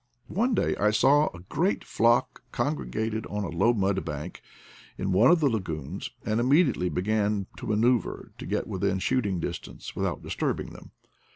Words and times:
One 0.33 0.55
day 0.55 0.75
I 0.77 0.89
saw 0.89 1.27
a 1.31 1.41
great 1.41 1.83
flock 1.83 2.41
congregated 2.51 3.27
on 3.27 3.43
a 3.43 3.49
low 3.49 3.71
mud 3.71 4.03
bank 4.03 4.41
in 4.97 5.11
one 5.11 5.29
of 5.29 5.41
the 5.41 5.45
lagoons, 5.47 6.09
and 6.25 6.39
immedi 6.41 6.73
ately 6.73 6.91
began 6.91 7.45
to 7.57 7.67
maneuver 7.67 8.31
to 8.39 8.45
get 8.47 8.65
within 8.65 8.97
shooting 8.97 9.39
distance 9.39 9.95
without 9.95 10.23
disturbing 10.23 10.71
them. 10.71 10.89